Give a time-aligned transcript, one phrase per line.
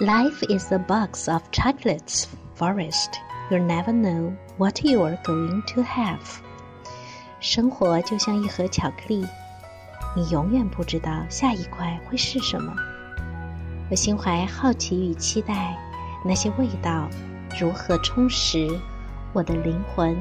[0.00, 3.20] Life is a box of chocolates forest.
[3.50, 6.40] You never know what you are going to have.
[7.40, 9.26] 生活就像一盒巧克力，
[10.16, 12.74] 你永远不知道下一块会是什么。
[13.90, 15.76] 我心怀好奇与期待，
[16.24, 17.06] 那些味道
[17.60, 18.66] 如何充实
[19.34, 20.16] 我的灵魂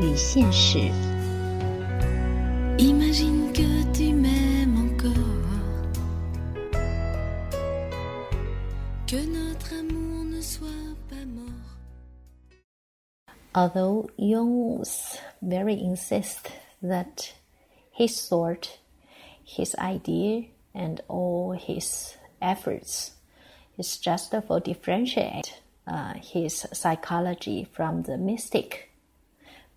[0.00, 0.78] 与现实
[2.78, 4.36] imagine good to me。
[13.56, 16.52] Although Jung's very insist
[16.82, 17.32] that
[17.90, 18.78] his thought,
[19.42, 23.12] his idea, and all his efforts
[23.78, 28.90] is just for differentiate uh, his psychology from the mystic,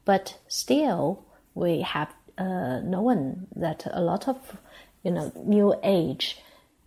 [0.04, 1.24] but still
[1.56, 4.58] we have uh, known that a lot of
[5.04, 6.38] you know new age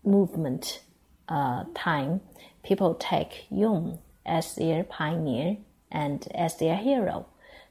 [0.04, 0.82] movement
[1.30, 2.20] uh, time
[2.62, 5.56] people take Jung as their pioneer
[5.92, 7.26] and as their hero.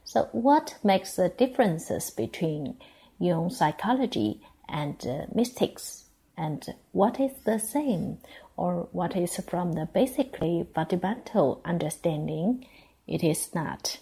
[0.06, 2.78] So, what makes the differences between
[3.20, 6.06] Jung psychology and uh, mystics,
[6.38, 8.20] and what is the same,
[8.56, 12.66] or what is from the basically fundamental understanding?
[13.08, 14.00] It is not.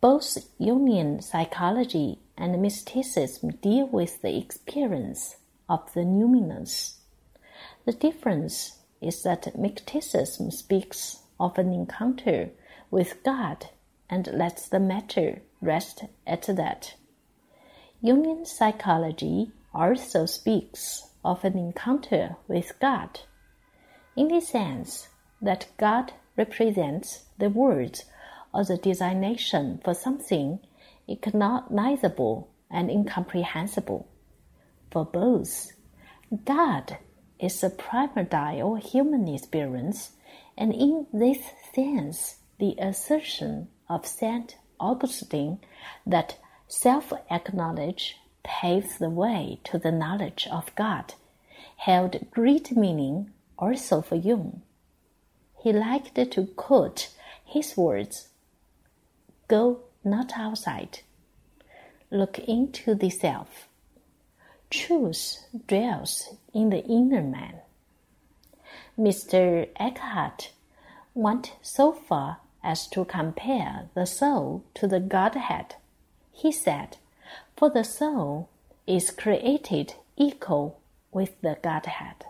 [0.00, 5.36] Both Jungian psychology and mysticism deal with the experience
[5.68, 6.94] of the numinous.
[7.86, 12.50] The difference is that mysticism speaks of an encounter
[12.90, 13.66] with God
[14.08, 16.94] and lets the matter rest at that.
[18.02, 23.20] Jungian psychology also speaks of an encounter with God,
[24.16, 25.08] in the sense
[25.40, 28.04] that God represents the words
[28.52, 30.60] or the designation for something
[31.08, 34.06] incognizable and incomprehensible.
[34.90, 35.72] For both,
[36.44, 36.98] God
[37.38, 40.12] is the primordial human experience
[40.56, 41.38] and in this
[41.74, 44.56] sense, the assertion of St.
[44.80, 45.58] Augustine
[46.06, 46.38] that
[46.68, 51.14] self acknowledge paves the way to the knowledge of God
[51.76, 54.62] held great meaning also for Jung.
[55.62, 57.08] He liked to quote
[57.44, 58.28] his words
[59.48, 61.00] Go not outside,
[62.10, 63.68] look into the self.
[64.70, 67.60] Truth dwells in the inner man.
[68.96, 70.52] Meister Eckhart
[71.14, 75.74] went so far as to compare the soul to the Godhead.
[76.32, 76.96] He said,
[77.56, 78.48] For the soul
[78.86, 82.24] is created equal with the Godhead.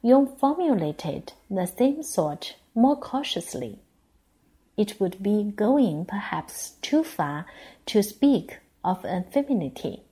[0.00, 3.80] Jung formulated the same thought more cautiously.
[4.76, 7.46] It would be going perhaps too far
[7.86, 10.04] to speak of affinity,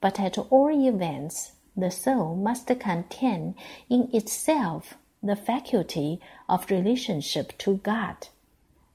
[0.00, 3.54] but at all events, the soul must contain
[3.88, 8.28] in itself the faculty of relationship to God,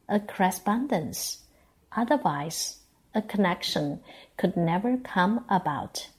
[0.07, 1.39] a correspondence.
[1.91, 2.77] Otherwise,
[3.13, 3.99] a connection
[4.37, 6.09] could never come about.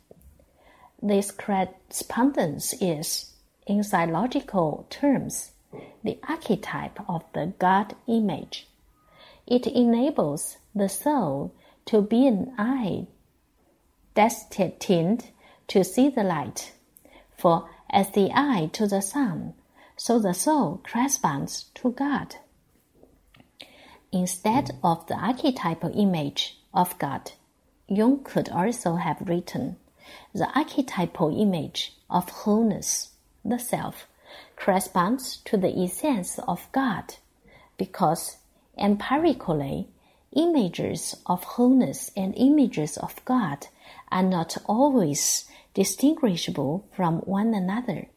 [1.03, 3.33] This correspondence is,
[3.67, 5.53] in psychological terms,
[6.03, 8.67] the archetype of the God image.
[9.47, 11.55] It enables the soul
[11.87, 13.07] to be an eye
[14.15, 15.31] destined
[15.71, 16.73] to see the light.
[17.39, 19.55] For as the eye to the sun,
[19.97, 22.37] so the soul corresponds to God.
[24.13, 27.33] Instead of the archetypal image of God,
[27.87, 29.77] Jung could also have written
[30.35, 33.11] the archetypal image of wholeness,
[33.45, 34.09] the self,
[34.57, 37.15] corresponds to the essence of God,
[37.79, 38.39] because
[38.77, 39.87] empirically,
[40.35, 43.69] images of wholeness and images of God
[44.11, 48.09] are not always distinguishable from one another.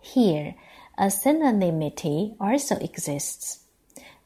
[0.00, 0.54] Here,
[0.96, 3.64] a synonymity also exists.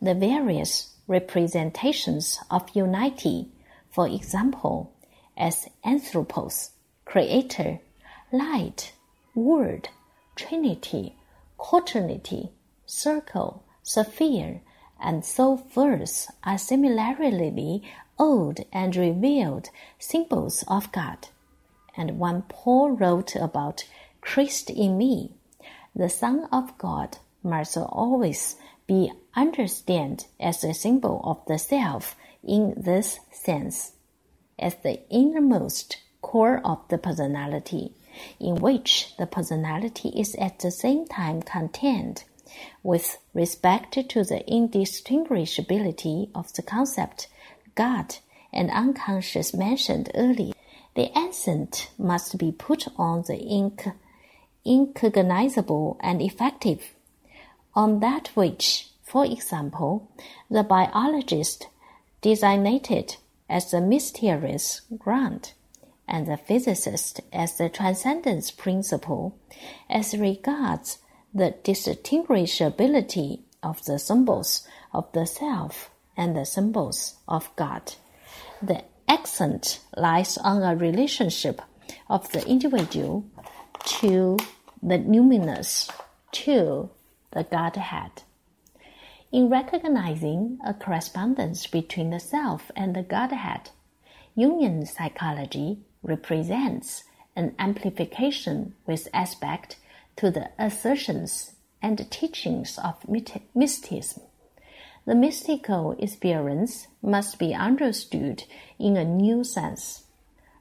[0.01, 3.49] The various representations of unity,
[3.91, 4.93] for example,
[5.37, 6.71] as anthropos,
[7.05, 7.81] creator,
[8.33, 8.93] light,
[9.35, 9.89] word,
[10.37, 11.17] trinity,
[11.57, 12.51] quaternity,
[12.87, 14.61] circle, sphere,
[15.01, 17.83] and so forth are similarly
[18.19, 21.29] old and revealed symbols of God
[21.99, 23.85] and when Paul wrote about
[24.21, 25.33] Christ in me,
[25.97, 28.55] the Son of God must always
[28.87, 32.15] be understood as a symbol of the self
[32.45, 33.93] in this sense,
[34.59, 37.93] as the innermost core of the personality,
[38.39, 42.23] in which the personality is at the same time contained
[42.85, 47.27] with respect to the indistinguishability of the concept
[47.75, 48.17] God
[48.53, 50.55] and unconscious mentioned earlier.
[50.99, 53.87] The accent must be put on the ink
[54.65, 56.97] incognizable and effective,
[57.73, 60.11] on that which, for example,
[60.51, 61.69] the biologist
[62.21, 63.15] designated
[63.49, 65.53] as the mysterious ground
[66.09, 69.39] and the physicist as the transcendence principle
[69.89, 70.99] as regards
[71.33, 77.95] the distinguishability of the symbols of the self and the symbols of God.
[78.61, 81.63] The accent lies on a relationship
[82.09, 83.25] of the individual
[83.85, 84.37] to
[84.83, 85.91] the numinous,
[86.33, 86.91] to
[87.33, 88.23] the Godhead.
[89.31, 93.71] In recognizing a correspondence between the self and the Godhead,
[94.37, 97.05] Jungian psychology represents
[97.37, 99.77] an amplification with aspect
[100.17, 101.53] to the assertions
[101.83, 103.05] and teachings of
[103.55, 104.23] mysticism.
[105.09, 108.45] The mystical experience must be understood
[108.79, 110.05] in a new sense.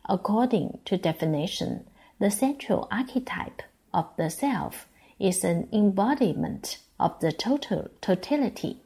[0.07, 1.85] According to definition,
[2.17, 3.61] the central archetype
[3.93, 4.87] of the self
[5.19, 8.77] is an embodiment of the total totality,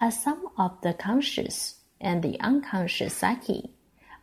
[0.00, 3.68] a sum of the conscious and the unconscious psyche.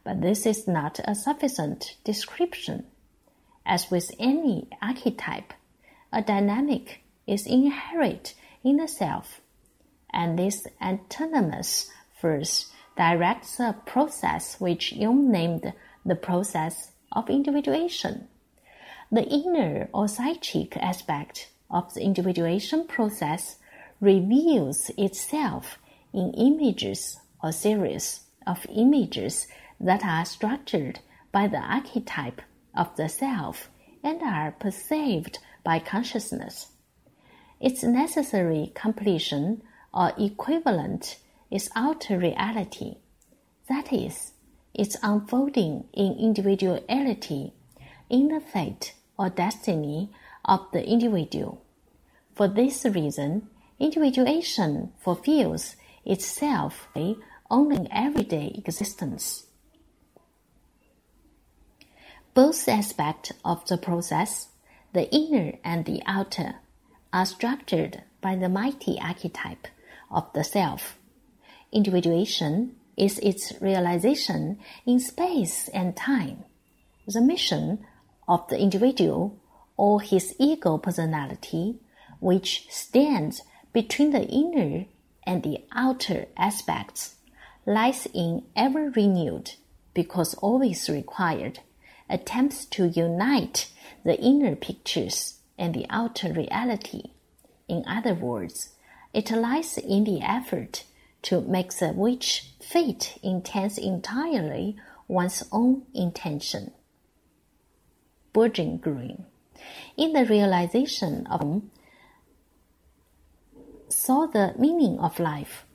[0.04, 2.88] But this is not a sufficient description.
[3.68, 5.54] As with any archetype,
[6.12, 8.34] a dynamic is inherent
[8.64, 9.42] in the self,
[10.16, 15.74] and this autonomous force directs a process which Jung named
[16.06, 18.28] the process of individuation.
[19.12, 23.58] The inner or psychic aspect of the individuation process
[24.00, 25.78] reveals itself
[26.14, 29.48] in images or series of images
[29.80, 31.00] that are structured
[31.32, 32.42] by the archetype
[32.76, 33.70] of the self
[34.04, 36.68] and are perceived by consciousness.
[37.60, 39.62] Its necessary completion
[39.96, 41.18] or equivalent
[41.50, 42.96] is outer reality,
[43.70, 44.34] that is,
[44.74, 47.54] its unfolding in individuality,
[48.10, 50.12] in the fate or destiny
[50.44, 51.64] of the individual.
[52.36, 53.48] For this reason,
[53.80, 56.90] individuation fulfills itself
[57.50, 59.46] only in everyday existence.
[62.34, 64.50] Both aspects of the process,
[64.92, 66.56] the inner and the outer,
[67.14, 69.68] are structured by the mighty archetype
[70.16, 70.98] of the self.
[71.72, 76.46] Individuation is its realization in space and time.
[77.06, 77.86] The mission
[78.28, 79.38] of the individual
[79.78, 81.76] or his ego personality,
[82.20, 83.42] which stands
[83.74, 84.86] between the inner
[85.28, 87.16] and the outer aspects,
[87.66, 89.52] lies in ever renewed,
[89.94, 91.60] because always required,
[92.10, 93.70] attempts to unite
[94.06, 97.12] the inner pictures and the outer reality.
[97.68, 98.75] In other words,
[99.16, 100.84] it lies in the effort
[101.22, 104.76] to make the which fate intends entirely
[105.08, 106.72] one's own intention.
[108.34, 109.26] Green
[109.96, 111.62] in the realization of
[113.88, 115.66] saw the meaning of life.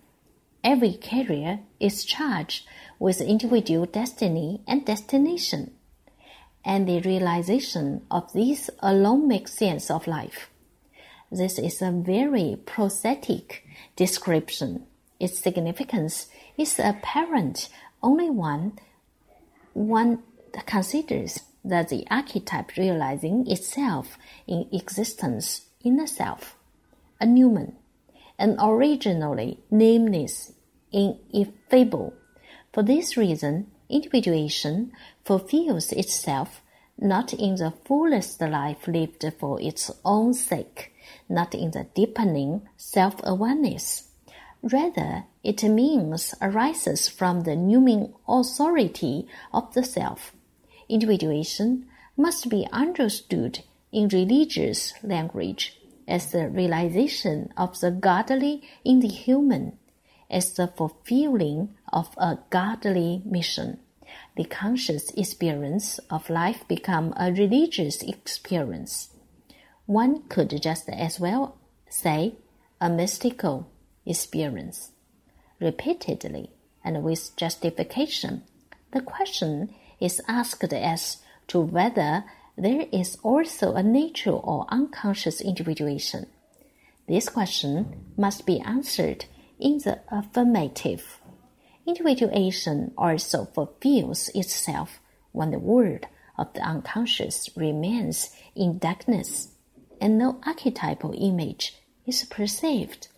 [0.62, 2.66] Every career is charged
[2.98, 5.72] with individual destiny and destination,
[6.62, 10.50] and the realization of these alone makes sense of life.
[11.31, 14.87] This is a very prosaic description.
[15.19, 17.69] Its significance is apparent
[18.03, 18.79] only when
[19.73, 20.23] one
[20.67, 26.56] considers that the archetype realizing itself in existence in the self,
[27.20, 27.75] a numen,
[28.39, 30.53] and originally nameless,
[30.91, 32.15] ineffable.
[32.72, 34.93] For this reason, individuation
[35.25, 36.63] fulfills itself
[36.99, 40.90] not in the fullest life lived for its own sake,
[41.29, 44.08] not in the deepening self awareness.
[44.62, 50.32] Rather, it means arises from the numen authority of the self
[50.90, 51.86] individuation
[52.17, 53.60] must be understood
[53.93, 59.79] in religious language as the realization of the godly in the human,
[60.29, 63.79] as the fulfilling of a godly mission.
[64.36, 69.10] The conscious experience of life become a religious experience.
[69.91, 71.56] One could just as well
[71.89, 72.37] say
[72.81, 73.67] a mystical
[74.06, 74.93] experience.
[75.61, 76.53] Repeatedly
[76.85, 78.44] and with justification,
[78.93, 81.17] the question is asked as
[81.49, 82.23] to whether
[82.56, 86.29] there is also a natural or unconscious individuation.
[87.09, 89.25] This question must be answered
[89.59, 91.19] in the affirmative.
[91.85, 95.01] Individuation also fulfills itself
[95.32, 96.06] when the world
[96.39, 99.49] of the unconscious remains in darkness
[100.00, 101.76] and no archetypal image
[102.06, 103.08] is perceived,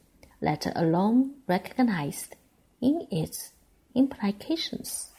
[0.40, 2.34] let alone recognized
[2.80, 3.52] in its
[3.94, 5.11] implications.